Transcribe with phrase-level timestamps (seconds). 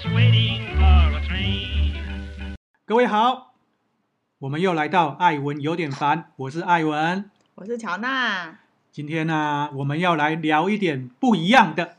[0.00, 2.54] just waiting for a train.
[2.86, 3.54] 各位好，
[4.38, 8.60] 我们又来到艾文有点烦，我是艾文，我是乔娜。
[8.90, 11.96] 今天呢，我们要来聊一点不一样的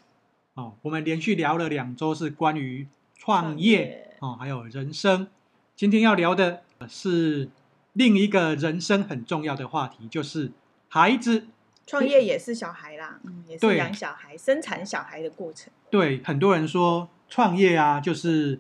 [0.55, 0.77] 哦。
[0.82, 5.27] 我们连续聊了两周，是关于创业，创业哦，还有人生。
[5.75, 7.49] 今天要聊的是
[7.93, 10.52] 另一个人生很重要的话题，就是
[10.88, 11.47] 孩子。
[11.86, 15.72] 创业也是小孩啦，嗯，也是养小孩、生产小孩的过程。
[15.90, 18.59] 对，很多人说创业啊，就是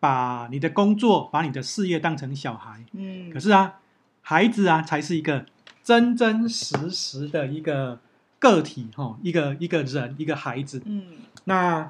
[0.00, 2.84] 把你的工作、把你的事业当成小孩。
[2.92, 3.76] 嗯，可是啊，
[4.20, 5.46] 孩子啊，才是一个
[5.84, 8.00] 真真实实的一个
[8.40, 10.82] 个体，哈，一个一个人，一个孩子。
[10.84, 11.04] 嗯，
[11.44, 11.88] 那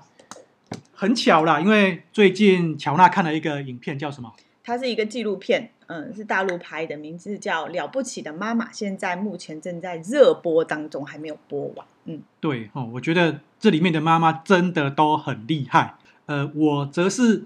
[0.93, 4.33] 很巧啦，因为最近乔娜看了一个影片，叫什么？
[4.63, 11.87] 它是一个纪录片，嗯，是大陆拍的，名字叫《了不起的妈妈》，现在目前正在热播当中，还没有播完。
[12.05, 15.95] 嗯，对哦，我觉得这里面的妈妈真的都很厉害。
[16.29, 17.45] 呃，我则是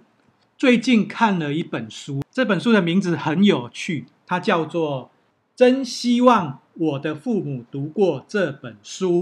[0.59, 5.05] 最近看了一本书，这本书的名字很有趣，它叫做
[5.57, 9.21] 《真希望我的父母读过这本书》，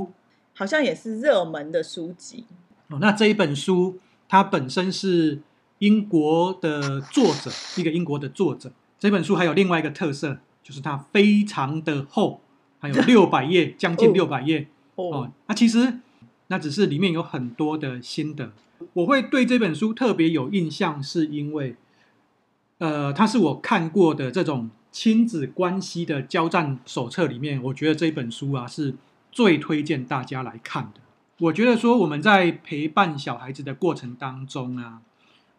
[0.58, 2.46] 好像也是热门的书籍。
[2.88, 5.40] 哦，那这一本书它本身是。
[5.80, 7.50] 英国的作者，
[7.80, 12.42] 一个英国的作者，这本书还有另外一个特色，就是它非常的厚，
[12.78, 15.32] 还有 六百页，将近六百页哦。
[15.46, 15.94] 那其实
[16.48, 18.52] 那只是里面有很多的心得。
[18.92, 21.76] 我会对这本书特别有印象，是因为，
[22.78, 28.94] 呃，它是我看过的这种亲子关系的交战手册里面，我觉得这本书啊是
[29.30, 31.00] 最推荐大家来看的。
[31.38, 35.02] 我觉得说我们在陪伴小孩子的过程当中啊。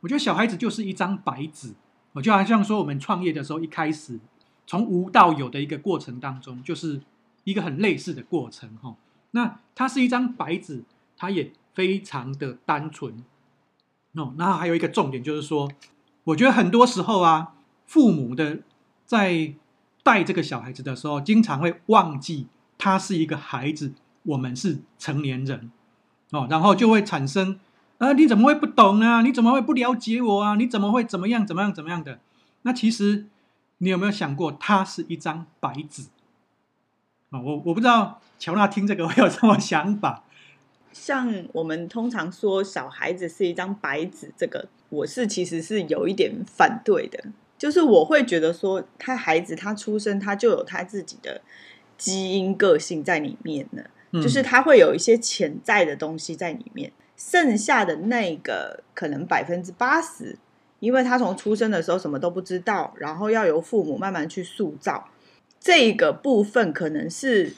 [0.02, 1.73] 我觉得小孩子就是一张白纸，
[2.13, 4.19] 我就好像说我们创业的时候，一开始
[4.66, 7.00] 从无到有的一个过程当中，就是
[7.44, 8.95] 一个很类似的过程哈。
[9.30, 10.83] 那它是一张白纸，
[11.16, 13.23] 它也非常的单纯
[14.14, 14.33] 哦。
[14.38, 15.72] 那还有一个重点就是说，
[16.25, 17.53] 我觉得很多时候啊，
[17.85, 18.59] 父母的
[19.06, 19.53] 在
[20.03, 22.47] 带这个小孩子的时候，经常会忘记
[22.78, 25.72] 他是一个孩子，我们是成年人
[26.31, 27.59] 哦，然后就会产生。
[27.97, 29.22] 啊，你怎么会不懂啊？
[29.22, 30.56] 你怎么会不了解我啊？
[30.56, 32.19] 你怎么会怎么样怎么样怎么样的？
[32.63, 33.28] 那其实
[33.78, 36.07] 你有没有想过，它是一张白纸
[37.29, 37.40] 啊？
[37.40, 40.24] 我我不知道乔娜听这个会有什么想法。
[40.91, 47.24] 像我们通常说小孩子是一张白纸，这个我是其实是有一点反对的。
[47.57, 51.41] 就是我会觉得说，他孩子他出生他就有他自己的
[51.97, 56.91] 基因个性在里面呢，嗯、就是他会有一些潜在的东西在里面。
[57.16, 60.35] 剩下的那个可能百分之八十，
[60.80, 65.07] 因为他从出生的时候什么都不知道，然后要由父母慢慢去塑造，
[65.59, 67.53] 这个部分可能是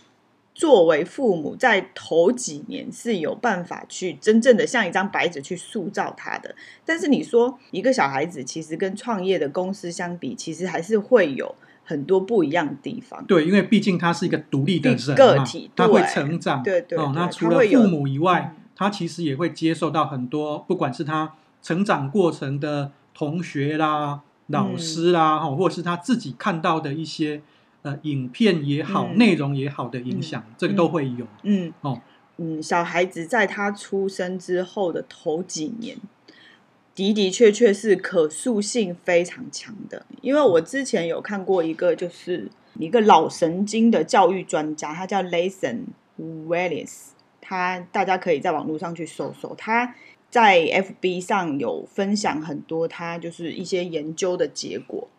[0.53, 6.55] 作为父母在头几年是有办法去真正的像一张白纸去塑造他的。
[6.85, 13.23] 但是你说一个小孩子其实跟创业的公司相比，其实还是会有很多不一样的地方。
[13.25, 16.61] 对，因为毕竟他是一个独立的人，个体，他会成长。
[16.61, 18.55] 对对，对，哦，那除了父母以外。
[18.75, 27.43] 他其实也会接受到很多，不管是他成长过程的同学啦、老师啦，哈、嗯，或者是他自己看到的一些
[27.83, 31.27] 呃影片也好、嗯、内容也好的影响，嗯、这个都会有。
[31.43, 32.01] 嗯，哦，
[32.37, 35.95] 嗯，小孩子在他出生之后的头几年，
[36.95, 40.05] 的的确确是可塑性非常强的。
[40.21, 42.49] 因为我之前有看过一个，就是
[42.79, 45.83] 一个脑神经的教育专家，他叫 Layson
[46.19, 47.09] Wallace。
[47.45, 49.93] 他大家可以在网络上去搜搜，他
[50.29, 55.09] 在 FB 上有分享很多他就是一些研究的结果，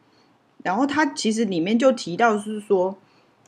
[0.65, 2.99] 然后他其实里面就提到是说，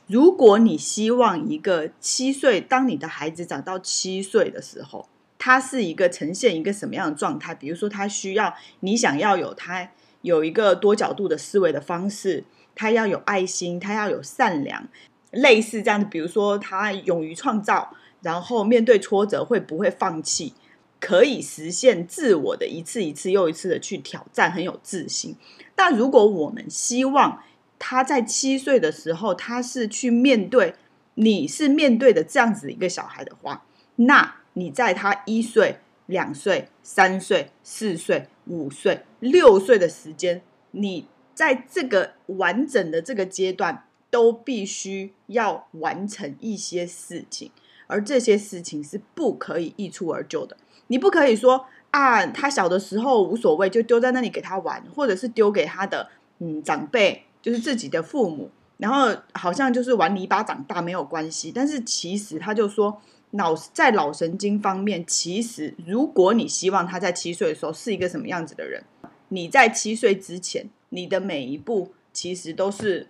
[0.07, 7.53] 如果你希望一个七岁，当你的孩子长到七岁的时候，他是一个呈现一个什么样的状态？
[7.53, 9.89] 比如说他需要你想要有他
[10.21, 14.87] 有一个多角度的思维的方式，他要有爱心，他要有善良，
[15.31, 17.93] 类似这样的，比如说他勇于创造。
[18.19, 20.53] 然后面对挫折会不会放弃？
[20.99, 25.35] 可以实现自我的一次一次又一次的去挑战，很有自信。
[25.77, 27.43] 但如果我们希望
[27.77, 30.73] 他在七岁的时候，他是去面对，
[31.13, 33.63] 你是面对的这样子一个小孩的话，
[33.97, 35.77] 那你在他一岁、
[36.07, 40.41] 两岁、三岁、四岁、五岁、六岁的时间，
[40.71, 47.51] 你在这个完整的这个阶段，都必须要完成一些事情。
[47.85, 50.57] 而这些事情是不可以一蹴而就的。
[50.87, 61.51] 你不可以说啊，他小的时候无所谓，就丢在那里给他玩，或者是丢给他的嗯长辈，就是自己的父母，然后好像就是玩泥巴长大没有关系。
[61.51, 63.01] 但是其实他就说，
[63.31, 68.83] 脑在脑神经方面，其实如果你希望他在七岁的时候是一个什么样子的人，
[69.29, 73.07] 你在七岁之前，你的每一步其实都是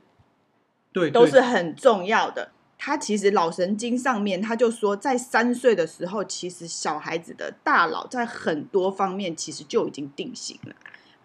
[0.94, 2.52] 对，对都是很重要的。
[2.78, 10.76] 他其实脑神经上面，他就说，在三岁的时候，其实小孩子的大脑在很多方面其实就已经定型了。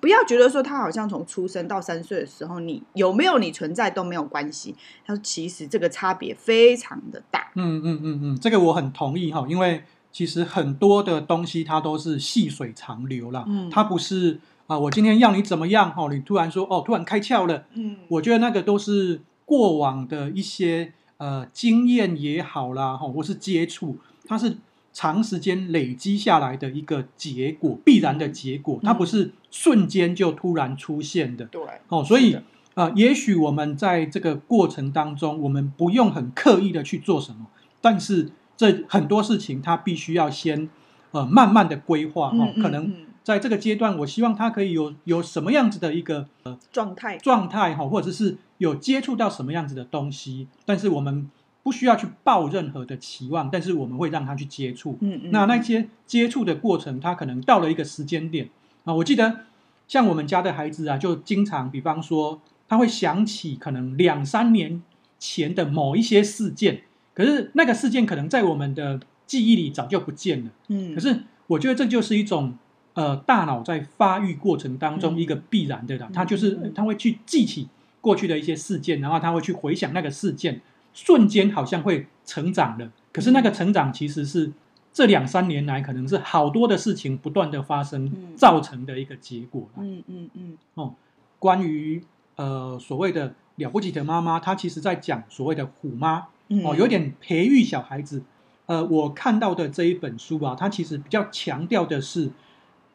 [0.01, 4.75] 不要觉得说他好像从出生到三岁的时候，你有没有你存在都没有关系。
[5.07, 7.53] 他说，其实这个差别非常的大。
[7.55, 13.45] 嗯嗯嗯嗯，这个我很同意哈，因为其实很多的东西它都是细水长流了。
[13.47, 17.67] 嗯，它不是啊、呃，我今天要你怎么样哈，你突然说哦，突然开窍了。
[17.75, 20.95] 嗯，我觉得那个都是过往的一些。
[21.23, 23.97] 呃，经验也好啦，哈，或是接触，
[24.27, 24.57] 它是
[24.93, 31.45] 长时间累积下来的一个结果，必然的结果，它不是瞬间就突然出现的。
[31.45, 32.37] 对，哦，所以
[32.75, 37.47] 呃，也许我们在这个过程当中，我们不用很刻意的去做什么，
[37.81, 40.69] 但是这很多事情它必须要先
[41.13, 42.93] 呃慢慢的规划哈，可能
[43.23, 48.39] 在这个阶段，我希望它可以有有什么样子的一个呃状态状态哈，或者是。
[48.63, 51.29] 有接触到什么样子的东西，但是我们
[51.65, 54.97] 不需要去抱任何的期望，但是我们会让他去接触。
[55.01, 55.31] 嗯嗯。
[55.33, 58.49] 那那些接触的过程，他可能到了一个时间点
[58.85, 58.95] 啊。
[58.95, 59.41] 我记得
[59.89, 64.81] 像我们家的孩子啊，就经常，比方说，他会想起可能两三年
[65.19, 66.83] 前的某一些事件，
[67.15, 70.51] 可是那个事件可能在我们的记忆里早就不见了。
[70.69, 70.95] 嗯。
[70.95, 72.57] 可是我觉得这就是一种
[72.95, 77.69] 呃大脑在发育过程当中一个必然的啦，他就是他会去记起。
[78.03, 80.61] 过去的一些事件，然后他会去回想那个事件，
[80.93, 82.93] 瞬间好像会成长了。
[83.13, 84.53] 可是那个成长其实是
[84.93, 89.67] 这两三年来，可能是好多的事情不断的发生造成的一个结果。
[89.79, 90.59] 嗯嗯嗯。
[90.75, 90.95] 哦，
[91.39, 92.03] 关于
[92.37, 96.27] 呃所谓的了不起的妈妈，她其实在讲所谓的虎妈
[96.65, 98.23] 哦，有点培育小孩子。
[98.67, 102.31] 呃，我看到的这一本书啊，它其实比较强调的是，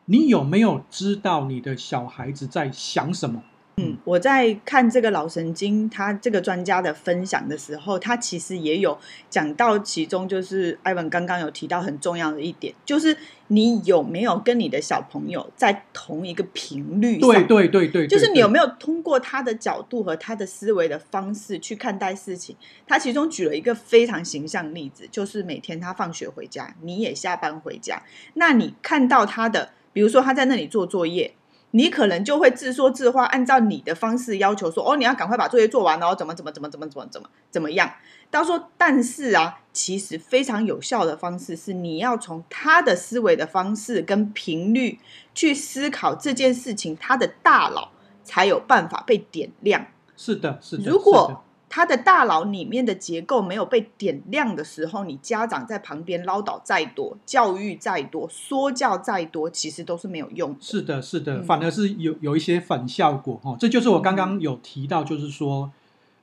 [0.06, 3.44] 你有没有知道你的小孩子在想什么？
[3.80, 8.98] 嗯，我在看这个脑神经，他这个专家的分享的时候，他其实也有
[9.30, 13.16] 讲到其中，就是 Ivan 刚刚有提到很重要的一点，就是
[13.50, 17.30] 你有没有跟你的小朋友在同一个频率上？
[17.30, 22.56] 对对对对，就是你有没有通过他的角度和他的思维的方式去看待事情？
[22.88, 28.02] 他其中举了一个非常形象例子，就是每天他放学回家，你也下班回家，
[28.34, 31.36] 那你看到他的，比如说他在那里做作业。
[31.72, 37.92] 你可能就会自说自话，按照你的方式要求说：“哦，你要赶快把作业做完哦，怎么怎么怎么怎么怎么怎么怎么样？”
[38.32, 45.00] 他说：“但是啊，其实非常有效的方式是，你要从他的思维的方式跟频率
[45.34, 47.92] 去思考这件事情，他的大脑
[48.24, 49.86] 才有办法被点亮。”
[50.18, 50.90] 是的，是的。
[50.90, 60.58] 如果他的大脑里面的结构没有被点亮的时候，你家长在旁边唠叨再多，教育再多，说教再多，其实都是没有用的。
[60.62, 63.58] 是的，是的，反而是有有一些反效果哦。
[63.60, 65.70] 这就是我刚刚有提到，就是说，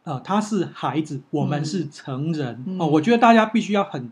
[0.04, 2.86] 呃，他是孩子，我们是成人哦。
[2.86, 4.10] 我觉得大家必须要很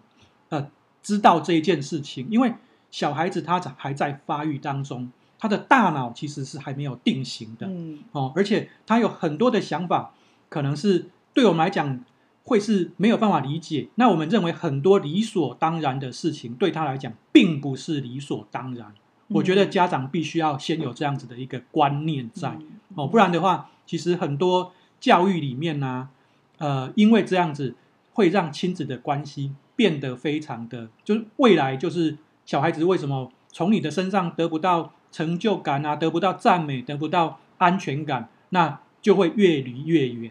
[0.51, 0.69] 呃
[1.03, 2.53] 知道这一件事情，因为
[2.91, 10.13] 小孩子他还在发育当中，他的大脑其实是还没有定型的，嗯哦，而且他有很多的想法，
[10.51, 11.07] 可能是。
[11.35, 12.05] 对我们来讲，
[12.45, 13.89] 会是没有办法理解。
[13.95, 18.93] 那我们认为很多理所当然的事情，对他来讲，并不是理所当然。
[19.29, 22.59] 我觉得家长必须要先有这样子的一个观念在
[22.95, 26.11] 哦，不然的话，其实很多教育里面呢，
[26.59, 27.75] 呃，因为这样子
[28.13, 40.31] 会让亲子的关系变得非常的，就是未来就是小孩子为什么从你的身上得不到成就感啊，得不到赞美，得不到安全感，那就会越离越远。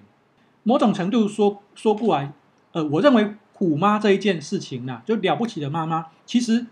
[0.64, 2.32] 某种程度说说过来，
[2.72, 6.66] 呃，我认为虎妈这一件事情呢、啊，就了不起的妈妈，其实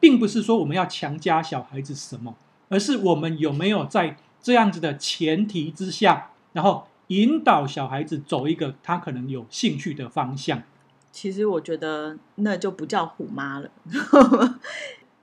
[0.00, 2.34] 并不是说我们要强加小孩子什么，
[2.68, 10.62] 而是我们有没有在这样子的前提之下，然后引导小孩子走一个他可能有兴趣的方向。
[11.12, 13.70] 其实我觉得那就不叫虎妈了，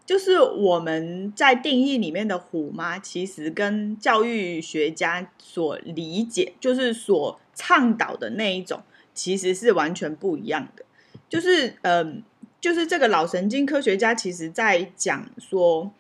[0.05, 7.39] 就是我们在定义里面的虎妈，其实跟教育学家所理解，就是所。
[7.53, 8.81] 倡导的那一种
[9.13, 10.84] 其实是完全不一样的，
[11.29, 12.24] 就是嗯，
[12.60, 15.91] 就是这个脑神经科学家其实在讲说，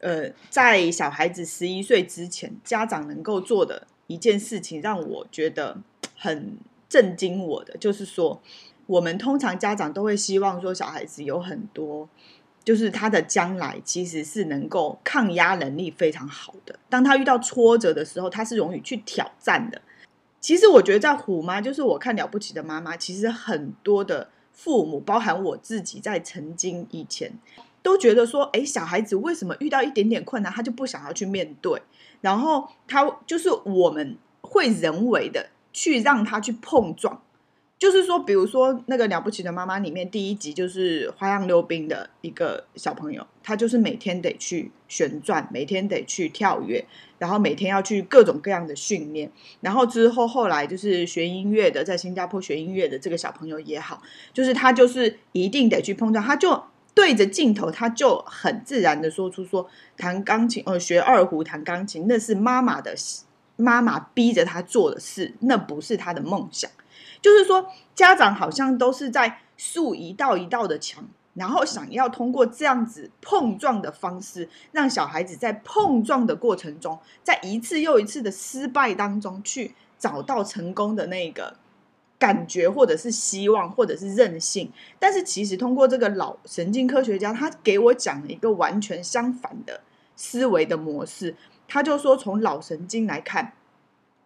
[0.00, 5.78] 呃，在小孩子十一岁之前，家长能够做的一件事情，让我觉得
[6.18, 8.42] 很震惊我的，就是说，
[8.86, 12.06] 我们通常家长都会希望说，小孩子有很多，
[12.62, 19.80] 就是他的将来其实是能够抗压能力非常好的，当他遇到挫折的时候，他是容易去挑战的。
[20.40, 27.32] 其实我觉得在虎妈，就是我看了不起的妈妈，其实很多的父母，包含我自己，在曾经以前
[27.82, 31.82] 都觉得说，哎，小孩子为什么遇到一点点困难，他就不想要去面对，
[32.20, 37.22] 然后他就是我们会人为的去让他去碰撞。
[37.80, 46.84] 就是说，比如说那个了不起的妈妈里面第一集就是花样溜冰的一个小朋友，他就是每天得去旋转，每天得去跳跃，
[47.16, 49.32] 然后每天要去各种各样的训练，
[49.62, 54.02] 然后之后后来就是学音乐的，在新加坡学音乐的这个小朋友也好，
[54.34, 56.62] 就是他就是一定得去碰撞，他就
[56.94, 62.94] 对着镜头，他就很自然的说出说弹钢琴，呃，学二胡弹钢琴，那是妈妈的
[63.56, 66.70] 妈妈逼着他做的事，那不是他的梦想。
[67.22, 81.54] 就是说，家长好像都是在竖一道一道的墙，然后想要通过这样子碰撞的方式，让小孩子在碰撞的过程中，在一次又一次的失败当中，去找到成功的那个
[82.18, 84.72] 感觉，或者是希望，或者是韧性。
[84.98, 89.82] 但是，其实通过这个脑神经科学家，他给我讲了一个完全相反的
[90.16, 91.36] 思维的模式。
[91.68, 93.52] 他就说，从脑神经来看。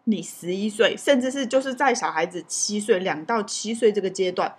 [0.07, 4.55] 你十一岁，甚至是就是在小孩子七岁，两到七岁这个阶段，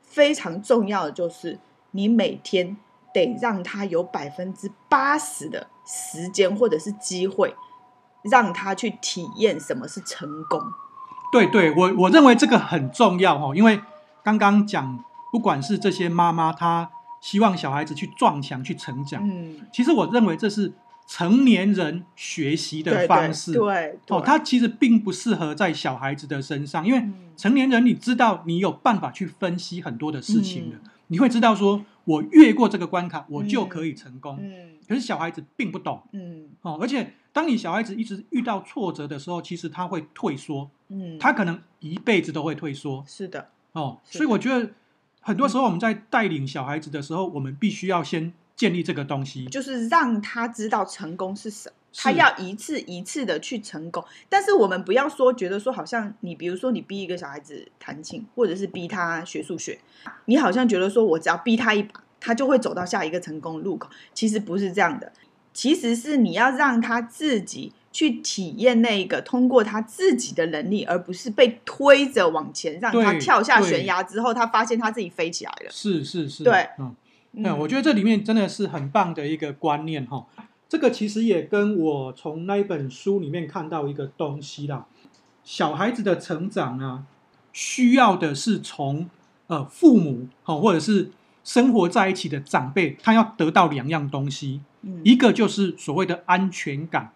[0.00, 1.58] 非常重要的就是
[1.90, 2.78] 你每天
[3.12, 7.54] 得让他有百分之八十的时间或者是机会，
[8.22, 10.58] 让他去体验什么是成功。
[11.30, 13.78] 对对，我我认为这个很重要哦，因为
[14.22, 20.72] 刚刚讲，不管是这些妈妈，她希望小孩子去撞墙去成长，嗯，其实我认为这是。
[21.06, 24.16] 成年人学习的方式，对，对，对。
[24.16, 27.06] 哦，他其实并不适合在小孩子的身上，因为
[27.36, 34.38] 成年人你知道，你有办法去分析很多的事情的，嗯、你会知道说，我越过这个关卡，我就可以成功。
[34.40, 43.04] 嗯，可是小孩子并不懂，嗯，哦，而且当你小孩子一直遇到挫折的时候，其实他会退缩，嗯，他可能一辈子都会退缩。
[43.06, 44.70] 是的，哦，所以我觉得
[45.20, 48.32] 很多时候我们在带领小孩子的时候，我们必须要先。
[48.62, 54.04] 建立这个东西，就是让他知道成功是什么，他要一次一次的去成功。
[54.28, 59.80] 但是我们不要说觉得说，好像你比如说你逼一个小孩子弹琴，或者是逼他学数学，
[60.26, 63.90] 你好像觉得说我只要逼他一把，他就会走到下一个成功路口。
[64.14, 65.10] 其实不是这样的，
[65.52, 75.70] 其实是你要让他自己去体验那个，通过他自己的能力，而不是被推着往前，让他跳下悬崖之后，他发现他自己飞起来了。
[75.72, 76.94] 是是是，对，嗯。
[77.34, 80.26] 嗯，我觉得这里面真的是很棒的一个观念哈。
[80.68, 84.86] 这个其实也跟我从那一本书里面看到一个东西啦。
[85.44, 87.04] 小孩子的成长啊，
[87.52, 89.08] 需要的是从
[89.48, 91.10] 呃父母哈，或者是
[91.42, 94.60] 生活在一起的长辈，他要得到两样东西。
[95.02, 97.12] 一个就是所谓的安全感，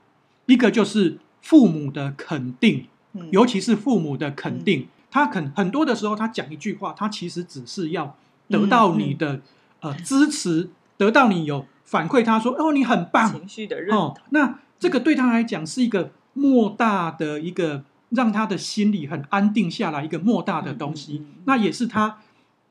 [0.47, 2.87] 一个就是父母的肯定，
[3.31, 4.89] 尤其是父母的肯定。
[5.11, 8.17] 他肯很多的时候，他讲一句话，他其实只是要
[8.49, 9.41] 得到你的。
[9.89, 13.99] 呃，支持得到你有反馈，他说：“哦，你很棒。”情绪的认同。
[13.99, 21.19] 哦，那这个对他来讲是一个莫大的一个让他的心里很安定下来一个莫大的东西。
[21.19, 22.19] 嗯嗯嗯、那也是他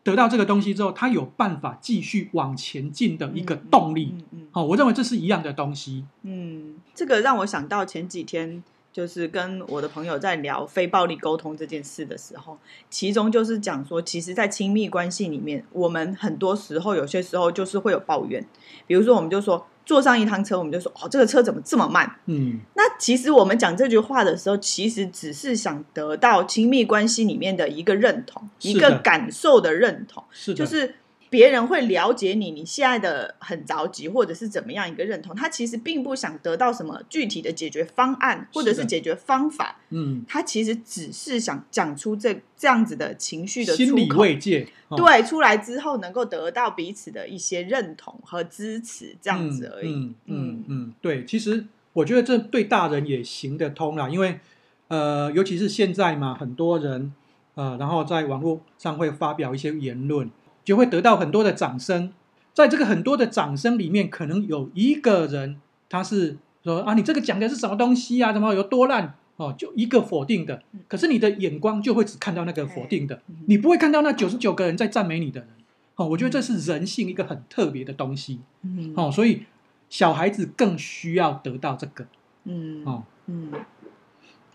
[0.04, 4.16] 得到这个东西之后，他有办法继续往前进的一个动力。
[4.16, 6.06] 好嗯，嗯，嗯，哦，我认为这是一样的东西。
[6.24, 8.64] 嗯，这个让我想到前几天。
[8.96, 12.58] 就是跟我的朋友在聊非暴力沟通这件事的时候，
[12.90, 18.42] 其中就是讲说，其实，在亲密关系里面，我们很多时候，有些时候就是会有抱怨。
[18.88, 22.10] 比如说，我们就说坐上一趟车，我们就说哦，这个车怎么这么慢？
[22.28, 30.96] 嗯，那其实我们讲这句话的时候，其实只是想得到亲密关系里面的一个认同，一个感受的认同，是，就是。
[31.30, 39.80] 别人会了解你，你现在的很着急，或者是怎么样一个认同，他其实并不想得到什么具体的解决方案，或者是解决方法。
[39.90, 44.68] 嗯，他其实只是想讲出这这样子的情绪的出口，心理慰藉。
[44.88, 49.92] 哦、对，出来之后能够得到彼此的一些认同和支持，这样子而已。
[49.92, 54.40] 嗯嗯嗯，嗯，对，其实我觉得这对大人也行得通啦，因为
[54.88, 57.12] 呃，尤其是现在嘛，很多人
[57.56, 60.30] 呃，然后在网络上会发表一些言论。
[60.66, 62.12] 就会得到很多的掌声，
[62.54, 68.34] 在这个很多的掌声里面，可能有一个人，他是说啊，你这个讲的是什么东西啊？
[68.34, 69.14] 怎么有多烂？
[69.38, 75.50] 哦，就一个否定的，可是你的眼光就会只看到那个否定的，你不会看到那九十九个人在赞美你的人。
[75.96, 78.40] 哦，我觉得这是人性一个很特别的东西。
[78.64, 79.44] 嗯，哦，所以
[79.90, 82.08] 小孩子更需要得到这个。
[82.46, 83.52] 嗯，哦，嗯。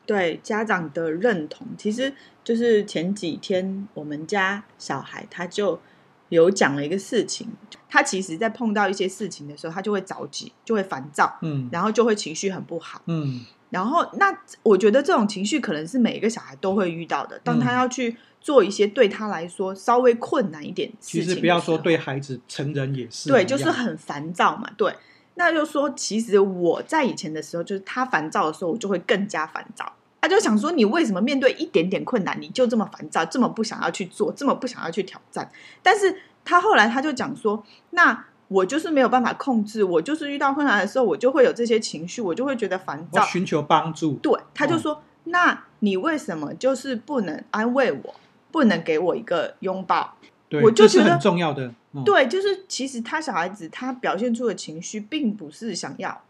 [0.07, 2.13] 对家长的认同，其实
[2.43, 5.79] 就是前几天我们家小孩他就。
[6.31, 7.47] 有讲了一个事情，
[7.89, 17.39] 他其实，在碰到一些事情的时候，他就会着急，就会烦躁，嗯，然后就会情绪很不好，嗯，然后那我觉得这种情绪可能是每一个小孩都会遇到的。
[17.45, 21.23] 当他要去做一些对他来说稍微困难一点事情。
[21.23, 23.29] 其实不要说对孩子，成人也是。
[23.29, 24.71] 对，就是很烦躁嘛。
[24.77, 24.95] 对，
[25.35, 29.93] 那就说其实我在以前的时候，就是他烦躁的时候，我就会更加烦躁。
[30.21, 35.51] 他就想说，你为什么面对一点点困难，你就这么烦躁，这么不想要去做，这么不想要去挑战？
[35.83, 44.15] 但是他后来他就讲说，那我就是没有办法控制，我就是遇到困难的时候，我就会有这些情绪，我就会觉得烦躁，寻求帮助。
[44.17, 48.15] 对，他就说，嗯、那你为什么就是不能安慰我，
[48.51, 50.17] 不能给我一个拥抱？
[50.51, 51.73] 对，我就觉得很重要的。
[51.95, 56.23] 嗯、对，就是其实他小孩子他表现出的情绪，并不是想要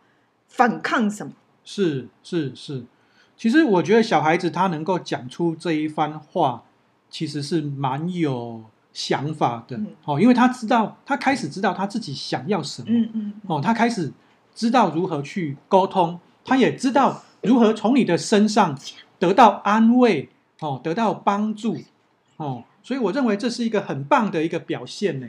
[0.47, 1.33] 反抗什么，
[1.65, 2.77] 是是是。
[2.79, 2.85] 是
[3.41, 6.63] 其实我觉得小孩子他能够讲出这一番话，
[7.09, 14.13] 其实是蛮有想法的，哦，因为他知道，他开始知道他自己想要什么，嗯嗯，哦，他开始
[14.55, 18.79] 知道如何去沟通，他也知道如何从你的身上
[19.19, 20.29] 得到安慰，
[20.59, 21.79] 哦，得到帮助，
[22.37, 25.29] 哦，所以我认为这是一个很棒的一个表现呢。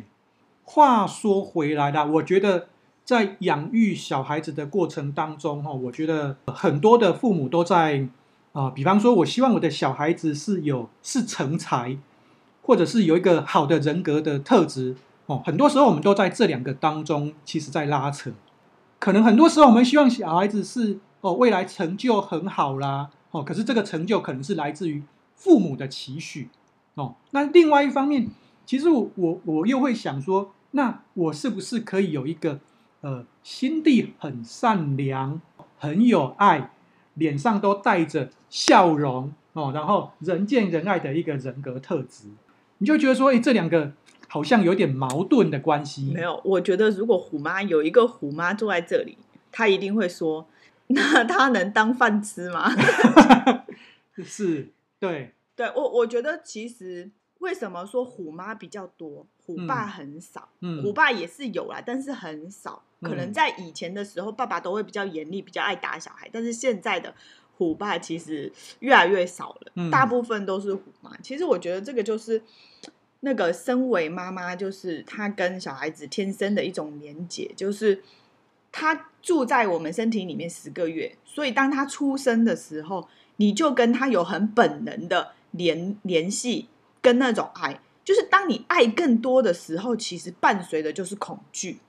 [0.66, 2.68] 话说回来啦，我觉得。
[3.04, 8.08] 在养育小孩子的过程当中，哈，我觉得很多的父母都在
[8.54, 11.98] 啊、比方说，我希望我的小孩子是有是成才，
[12.62, 18.32] 或者是有一个好的人格的特质，哦，很多时候我们都在这两个当中，其实在拉扯。
[19.00, 25.02] 可能很多时候我们希望小孩子是哦，未来成就很好啦，哦，可是这个成就可能是来自于
[25.36, 26.50] 父母的期许，
[26.96, 28.28] 哦，那另外一方面，
[28.66, 32.60] 其实我我我又会想说，那我是不是可以有一个？
[33.02, 35.42] 呃，心地很善良，
[35.78, 36.72] 很有爱，
[37.16, 42.28] 脸上都带着笑容哦，然后人见人爱的一个人格特质，
[42.78, 43.92] 你就觉得说，哎，这两个
[44.28, 46.12] 好像有点矛盾的关系。
[46.14, 49.18] 没有，我觉得如果虎妈有一个虎妈坐在这里，
[49.52, 50.48] 她一定会说，
[50.88, 52.72] 那她能当饭吃吗？
[54.24, 57.12] 是，对，对我我觉得其实。
[57.42, 60.48] 为什么说虎妈比较多，虎爸很少？
[60.60, 62.84] 嗯，虎爸也是有啦，但是很少。
[63.02, 66.30] 可能在以前的时候，爸爸都会比较严厉，比较爱打小孩。
[66.32, 67.14] 但是现在的
[67.58, 71.16] 虎爸其实越来越少了，嗯，大部分都是虎妈。
[71.18, 72.42] 其实我觉得这个就是
[73.22, 78.02] 那个身为妈妈，就是她跟小孩子天生的一种连结，就是
[78.72, 86.68] 他住在我们身体里面十个月，所以当他出生的时候，你就跟他有很本能的联联系。
[87.04, 91.80] 跟那种爱，就是当你爱更多的时候，其实伴随的就是恐惧，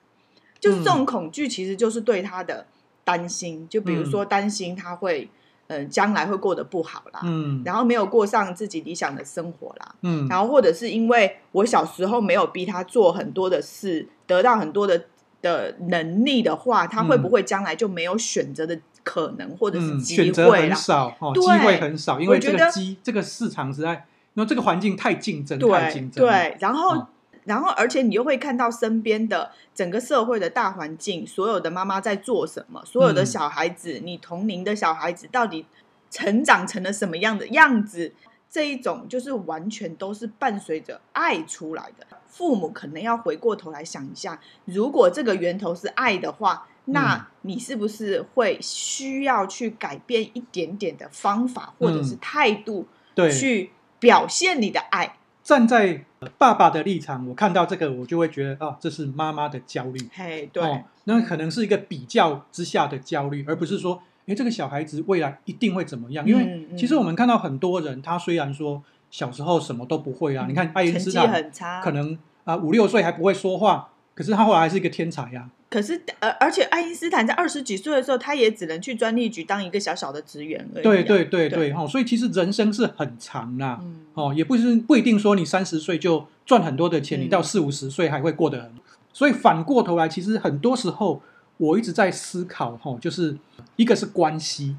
[0.63, 2.65] 就是这种恐惧，其实就是对他的
[3.03, 3.63] 担心。
[3.63, 5.29] 嗯、就比如说担心他会，
[5.67, 15.07] 嗯、呃，将来会过得不好啦，嗯，然后没有过上自己理想的生活啦，嗯，然后或者是因为我小时候没有逼他做很多的事，得到很多的
[15.43, 20.33] 的能力的话，他会不会将来就没有选择的可能，或者是机会啦？
[20.33, 24.07] 选择很少，哦，对，机会很少，因为这个机这个市场实在。
[24.35, 26.25] 那这个环境太竞争，对太竞争。
[26.25, 27.09] 对，然后，哦、
[27.45, 35.67] 然后，而且你又会看到身边的整个社会的大环境，所有的妈妈在做什么，所有的小孩子，嗯、你同龄的小孩子到底
[36.11, 38.13] 成长成了什么样的样子？
[38.49, 42.07] 这一种就是完全都是伴随着爱出来的。
[42.29, 52.87] 父母可能要回过头来想一下，如果这个源头是爱的话，那你是不是会需要去改变一点点的方法，或者是态度，
[53.31, 53.71] 去？
[54.03, 56.05] 表现你的爱，站在
[56.39, 59.99] 爸爸的立场，我看到这个，我就会觉得啊，这是妈妈的焦虑。
[60.13, 66.25] 嘿，对，哦，那可能是一个比较之下的焦虑，而不是说，哎，这个小孩子未来一定会怎么样？
[66.27, 71.51] 因为其实我们看到很多人，他虽然说小时候什么都不会啊，你看爱因斯坦
[71.83, 75.51] 可能啊五六岁还不会说话，可是他后来还是一个天才呀。
[75.73, 80.83] 可是，而而且爱因斯坦在二十几岁的时候，他也只能去专利局当一个小小的职员而已。
[80.83, 83.81] 对对对对，哈，所以其实人生是很长呐，
[84.13, 88.71] 哦，也不是不一定说你三十岁就赚很多的钱，你到四五十岁还会过得很。
[89.15, 91.23] 所以反过头来，其实很多时候
[91.57, 93.39] 我一直在思考，哈，就是
[93.77, 94.77] 一个是关系，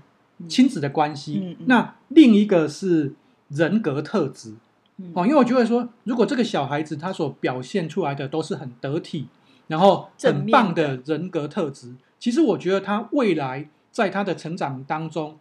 [0.48, 3.14] 亲子的关系，那另一个是
[3.50, 4.54] 人格特质，
[5.14, 9.26] 哦，因为我觉得说，如果这个小孩子他所表现出来的都是很得体。
[9.67, 15.38] 然后很棒的人格特质，其实我觉得他未来在他的成长当中，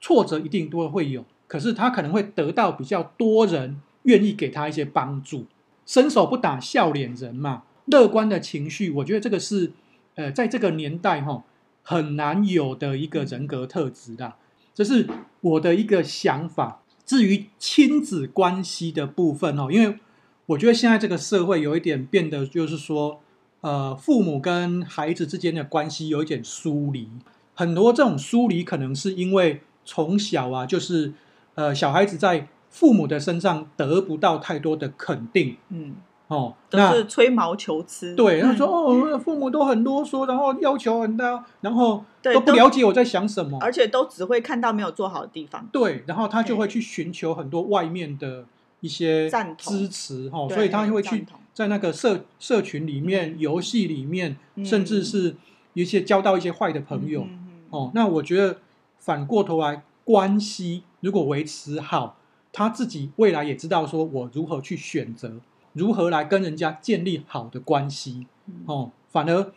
[0.00, 5.46] 挫折一定都会有，可是他可能会得到比较多人愿意给他一些帮助。
[5.84, 9.72] 伸手不打笑脸人嘛，乐观的情绪，我觉得这个是
[10.14, 11.42] 呃，在这个年代哈、哦、
[11.82, 14.34] 很难有的一个人格特质的，
[14.72, 15.08] 这是
[15.40, 16.80] 我的一个想法。
[17.04, 19.98] 至于亲子关系的部分哦，因为
[20.46, 23.20] 我觉得现在这个社会有一点变得就是说。
[23.64, 27.08] 呃，父母跟孩子之间的关系有一点疏离，
[27.54, 31.14] 很多这种疏离可能是因为从小啊，就是
[31.54, 35.94] 呃，小孩子在父母的身上得不到太多的肯定，嗯，
[36.28, 38.14] 哦，都是吹毛求疵。
[38.14, 45.66] 对，他说嗯哦，父母都很啰嗦，然后要求很大，然后都不了解我在想什么，而且都只会看到没有做好的地方。
[45.72, 48.44] 对，然后他就会去寻求很多外面的
[48.80, 54.64] 一些赞同支持，哈，对所以他会去赞同在那个社社群里面、游戏里面，嗯。
[54.64, 55.36] 甚至是
[55.72, 57.26] 一些交到一些坏的朋友，
[57.70, 58.58] 哦，那我觉得
[58.98, 62.16] 反过头来，关系如果维持好，
[62.52, 65.32] 他自己未来也知道说我如何去选择，
[65.72, 68.54] 如何来跟人家建立好的关系，嗯。
[68.66, 69.52] 哦，反而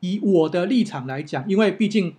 [0.00, 2.14] 以我的立场来讲，因为毕竟，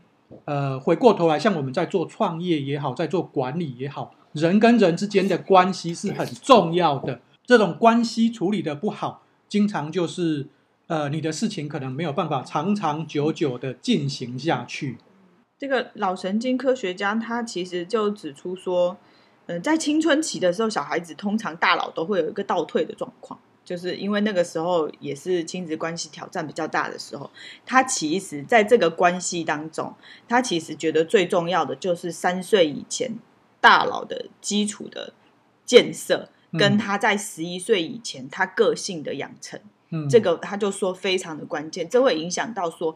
[0.46, 7.20] 呃，回过头来，像我们在做创业也好，在做管理也好，人跟人之间的关系是很重要的。
[7.52, 10.48] 这种关系处理得不好，经常就是，
[10.88, 14.98] 呃，你的事情可能没有办法长长久久的进行下去。
[15.60, 18.96] 这个脑神经科学家他其实就指出说，
[19.48, 27.30] 嗯、在青春期的时候，小孩子通常大脑都会有一个倒退的状况，就是因为那个时候也是亲子关系挑战比较大的时候。
[27.66, 29.94] 他其实在这个关系当中，
[30.26, 33.12] 他其实觉得最重要的就是三岁以前
[33.60, 35.14] 大脑的基础的
[35.66, 39.60] 建设，跟他在十一岁以前他个性的养成，
[39.90, 42.96] 嗯，这个他就说非常的关键，这会影响到说。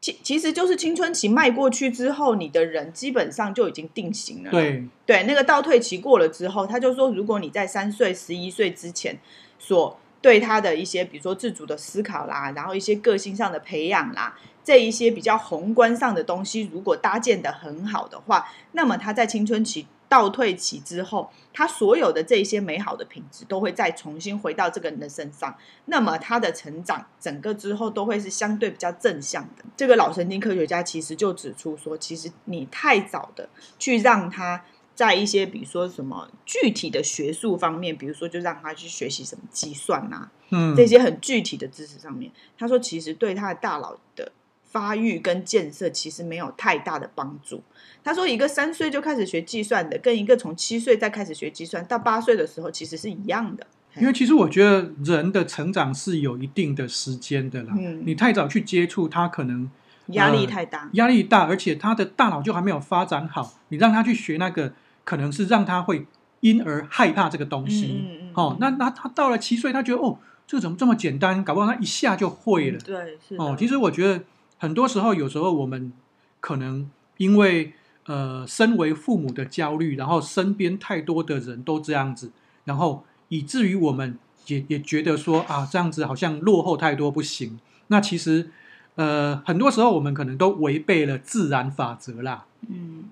[0.00, 4.50] 其其实就是青春期迈过去之后，你的人基本上就已经定型了。
[4.50, 9.16] 对对，那个倒退期过了之后，他就说，如果你在三岁、十一岁之前
[9.58, 25.52] 所对他的一些，比如说自主的思考啦，然后一些个性上的培养啦，这一些比较宏观上的东西，如果搭建的很好的话，那么他在青春期倒退期之后，他所有的这些美好的品质都会再重新回到这个人的身上，
[25.86, 29.64] 那么他的成长整个之后都会是相对比较正向的。
[29.76, 44.30] 这个老神经科学家其实就指出说，其实你太早的去让他在一些比如说什么具体的学术方面，比如说就让他去学习什么计算啊，嗯，这些很具体的知识上面，他说其实对他的大脑的
[44.74, 47.62] 发育跟建设其实没有太大的帮助。
[48.02, 53.64] 他说，一个三岁就开始学计算的，跟一个从七岁再开始学计算到八岁的时候，其实是一样的。
[53.96, 57.72] 因为其实我觉得人的成长是有一定的时间的啦。
[57.78, 59.70] 嗯你太早去接触他，可能
[60.08, 63.54] 压力太大，压力大，而且他的大脑就还没有发展好。
[63.68, 64.72] 你让他去学那个，
[65.04, 66.06] 可能是让他会
[66.40, 68.04] 因而害怕这个东西。
[68.04, 71.44] 嗯嗯那那他到了七岁，他觉得哦，这个怎么这么简单？
[71.44, 72.78] 搞不好他一下就会了。
[72.78, 74.24] 嗯对，是哦，其实我觉得
[74.58, 75.92] 很多时候，有时候我们
[76.40, 77.74] 可能因为
[78.06, 82.30] 呃，身为父母的焦虑，然后身边太多的人都这样子，
[82.64, 87.58] 然后以至于我们也也觉得说啊，这样子好像落后太多不行。
[87.86, 88.50] 那其实
[88.96, 92.46] 呃，很多时候我们可能都违背了自然法则啦。
[92.68, 93.04] 嗯，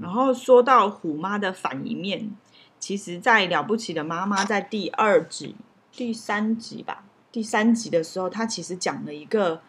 [0.00, 2.30] 然后说到虎妈的反一面，
[2.78, 5.56] 其实，在了不起的妈妈在第二集、
[5.90, 7.02] 第三集吧，
[7.36, 9.60] 第三集的时候，他其实讲了一个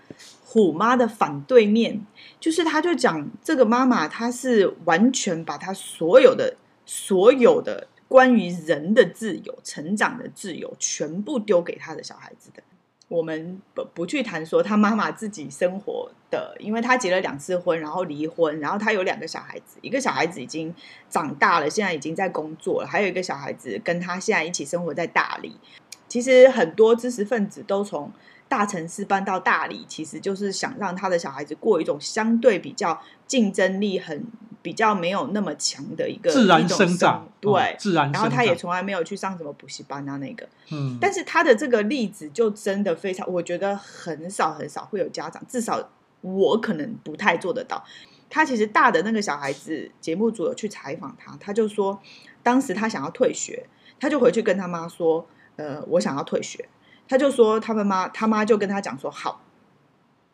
[0.45, 2.01] 虎妈的反对面，
[2.39, 12.63] 就是他就讲这个妈妈，她是完全把她所有的、所有的关于人的自由、成长的自由，全部丢给他的小孩子的。
[13.09, 20.73] 我们不不去谈说他妈妈自己生活的，因为她结了两次婚，然后离婚，然后她有两个小孩子，一个小孩子已经
[21.09, 25.57] 长大了，现在已经在工作了，还有一个小孩子跟他现在一起生活在大理。
[26.07, 28.11] 其实很多知识分子都从
[28.47, 34.23] 大城市搬到大理，其实就是想让他的小孩子过一种相对比较竞争力很
[34.61, 38.09] 比较没有那么强的一个自然生长，对、哦，自然。
[38.11, 45.89] 然后他也从来没有去上什么补习班啊，那个，嗯，但是他的这个例子就真的非常，我觉得很少很少会有家长，至少
[46.21, 47.83] 我可能不太做得到。
[48.29, 51.99] 他其实大的那个小孩子，节目组有去采访他，他就说，
[52.43, 53.65] 当时他想要退学，
[53.99, 55.27] 他就回去跟他妈说。
[55.57, 56.67] 呃，我想要退学，
[57.07, 59.41] 他就说他们妈，他妈就跟他讲说好，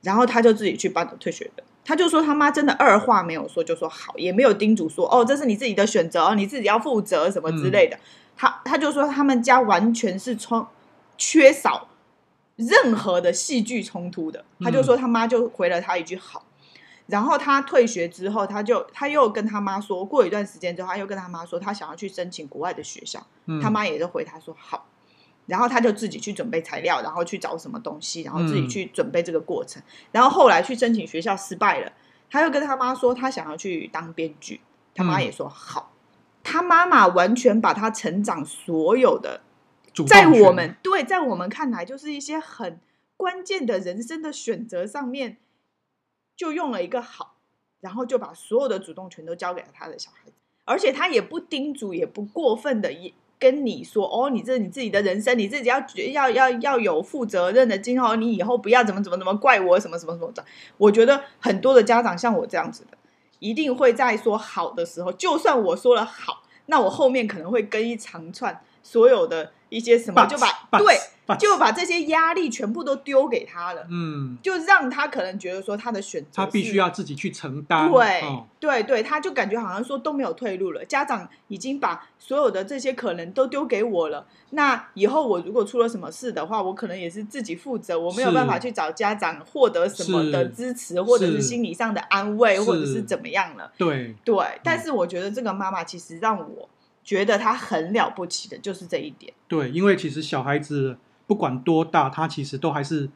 [0.02, 1.64] 然后他就自己去办了退学的。
[1.86, 7.98] 他就说他妈真的二话没有说就说好，也没有叮嘱说哦，这是你自己的选择，你自己要负责什么之类的。
[7.98, 8.00] 嗯、
[8.38, 10.66] 他他就说他们家完全是充
[11.18, 11.90] 缺少
[12.56, 14.46] 任何的戏剧冲突的。
[14.62, 16.46] 他就说他妈就回了他一句好，
[17.08, 24.86] 然后他退学之后，他就他又跟他妈说过一段时间之后，他又跟他妈说他想要去申请国外的学校，嗯、他妈也就回他说好。
[25.46, 29.82] 然后他就自己去准备材料，然后去找什么东西，然后自己去准备这个过程。
[29.82, 31.92] 嗯、然后后来去申请学校失败了，
[32.30, 34.62] 他又跟他妈说他想要去当编剧，
[34.96, 35.92] 他妈也说好。
[35.92, 39.42] 嗯、他妈妈完全把他成长所有的，
[40.08, 42.80] 在我们对，在我们看来就是一些很
[43.18, 45.38] 关键的人生的选择上面，
[46.36, 47.36] 就用了一个好，
[47.82, 50.34] 然后就把所有的主动权都交给了他的小孩子。
[50.66, 60.44] 而且他也不叮嘱，也不过分的也跟你说哦，你这你自己的人生，你自己要要要要有负责任的，今后你以后不要怎么怎么怎么怪我什么什么什么的。
[60.78, 62.98] 我觉得很多的家长像我这样子的，
[63.40, 70.98] 一定会在说好的时候，就算我说了好，那我后面可能会跟一长串所有的一些什么就把对。
[71.40, 80.84] 就把这些压力全部都丢给他了，嗯，就让他可能觉得说他的选择，他必须要自己去承担，对、哦、对对，他就感觉好像说都没有退路了。
[80.84, 93.72] 家长已经把所有的这些可能都丢给我了，那以后我如果出了什么事的话，我可能也是自己负责，我没有办法去找家长获得什么的支持，或者是心理上的安慰，或者是怎么样了。
[93.78, 96.68] 对对，但是我觉得这个妈妈其实让我
[97.04, 99.34] 觉得他很了不起的，就是这一点。
[99.48, 100.98] 对，因为其实小孩子。
[101.26, 103.10] 不管多大，他其实都还是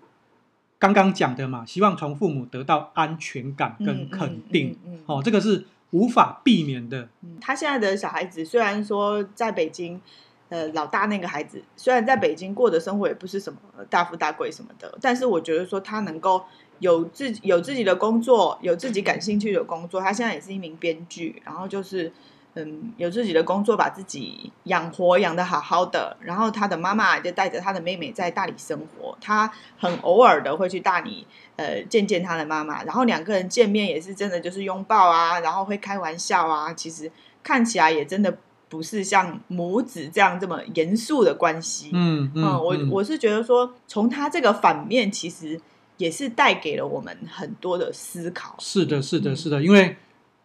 [0.80, 4.70] 刚刚讲的嘛，希望从父母得到安全感跟肯定。
[4.70, 7.10] 嗯嗯嗯嗯、哦，这个是无法避免的。
[7.22, 10.02] 嗯、他现在的小孩子虽然说在北京，
[10.48, 16.42] 呃，老大那个孩子虽然在北京过的生活也不是什么大富大贵什么的，但是我觉得说他能够
[16.80, 20.00] 有自己有自己的工作，有自己感兴趣的工作。
[20.00, 22.12] 他现在也是一名编剧，然后就是。
[22.58, 26.18] 嗯，有自己的工作，把自己养活养得好好的。
[26.20, 29.16] 然后他的妈妈就带着他的妹妹在大理生活。
[29.22, 32.84] 他很偶尔的会去大理，呃，见见他的妈妈。
[32.84, 36.74] 然后两个人见面也是真的就是拥抱啊，然后会开玩笑啊。
[36.74, 37.12] 其实
[37.44, 38.36] 看起来也真的
[38.68, 41.92] 不是像母子这样这么严肃的关系。
[41.94, 45.62] 嗯嗯，嗯，我我是觉得说，从他这个反面，其实
[45.98, 48.56] 也是带给了我们很多的思考。
[48.60, 49.96] 是的，是的，是的，因为。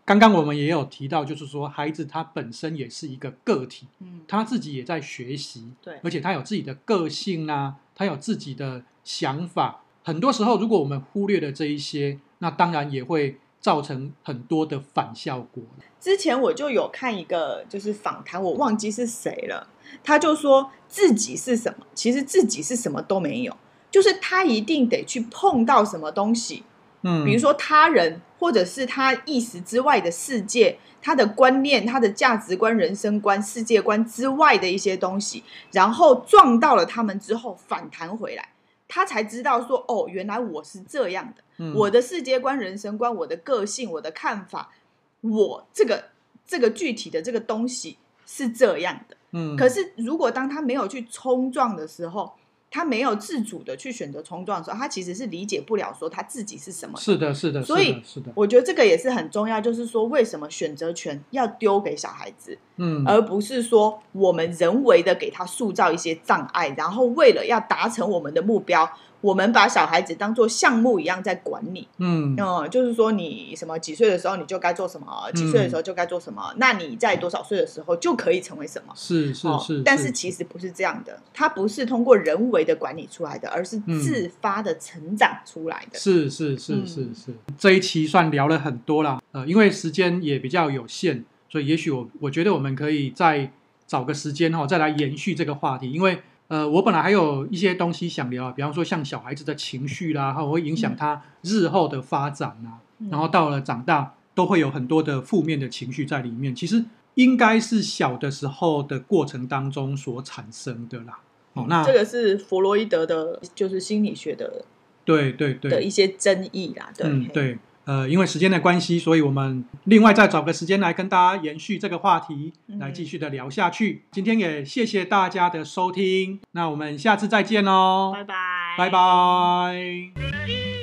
[0.04, 9.82] 刚刚我们也有提到，就是说孩子他本身也是一个个体，嗯，他自己也在学习，对，而且他有自己的个性啊，他有自己的想法。
[10.04, 15.62] 很多时候，如果我们忽略了这一些，那当然也会造成很多的反效果。
[16.00, 19.68] 之前我就有看一个就是访谈，我忘记是谁了，
[20.02, 23.56] 他就说自己是什么，其实自己是什么都没有，
[23.88, 26.64] 就是他一定得去碰到什么东西。
[27.02, 38.48] 嗯，比如说他人，或者是他意识之外的世界，他的观念、他的价值观、人生观、世界观之外的一些东西，然后撞到了他们之后反弹回来，
[38.88, 44.72] 他才知道说，哦，原来我是这样的，嗯，我的世界观、人生观、我的个性、我的看法，
[45.20, 46.06] 我这个
[46.44, 49.16] 这个具体的这个东西是这样的。
[49.30, 52.34] 嗯，可是如果当他没有去冲撞的时候，
[52.72, 56.98] 他没有自主的去选择冲撞的时候，他其实是理解不了说他自己是什么。
[56.98, 68.90] 是的，是的，所以是的，我觉得这个也是很重要，就是说为什么选择权要丢给小孩子，嗯，而不是说我们人为的给他塑造一些障碍，然后为了要达成我们的目标。
[69.22, 78.92] 我们把小孩子当做项目一样在管理，嗯，嗯，就是说你什么几岁的时候你就该做什么，几岁的时候就该做什么，嗯，那你在多少岁的时候就可以成为什么？
[78.94, 85.98] 是是是，哦，是，但是其实不是这样的，它不是通过人为的管理出来的，而是自发的成长出来的。
[85.98, 93.52] 是是是是是，这一期算聊了很多了，呃，因为时间也比较有限，所以也许我我觉得我们可以再
[93.86, 96.20] 找个时间哈，再来延续这个话题，因为。
[96.52, 106.54] 呃，我本来还有一些东西想聊啊，比方说像小孩子的情绪啦，哈，会影响他日后的发展啊，嗯、然后到了长大都会有很多的负面的情绪在里面。
[106.54, 106.84] 其实
[107.14, 111.20] 应该是小的时候的过程当中所产生的啦。
[111.54, 114.66] 哦，那这个是弗洛伊德的，就是心理学的，
[115.06, 116.92] 对对对的一些争议啦。
[116.94, 117.58] 对、嗯、对。
[117.84, 124.02] 呃，因为时间的关系，所以我们另外再找个时间来跟大家延续这个话题，来继续的聊下去。
[124.04, 124.08] 嗯。
[124.12, 128.34] 今天也谢谢大家的收听，那我们下次再见喽，拜拜，
[128.78, 130.81] 拜拜。